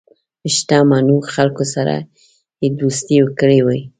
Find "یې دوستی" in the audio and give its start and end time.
2.61-3.17